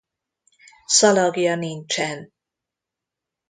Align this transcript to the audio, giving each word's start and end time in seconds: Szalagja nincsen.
Szalagja 0.85 1.55
nincsen. 1.55 2.33